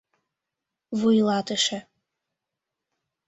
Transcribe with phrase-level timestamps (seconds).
[0.99, 1.79] Вуйлатыше.